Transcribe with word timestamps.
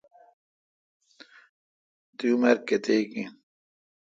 تی 2.17 2.27
عمر 2.35 2.57
کیتیک 2.67 3.09
این۔ 3.17 3.31